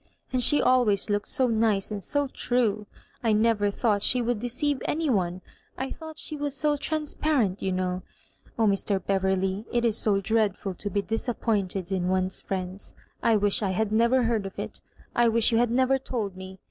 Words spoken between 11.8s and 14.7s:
in one's friends! I wish I had never heard of